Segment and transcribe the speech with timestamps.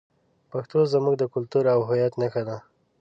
[0.51, 2.57] پښتو زموږ د کلتور او هویت نښه ده.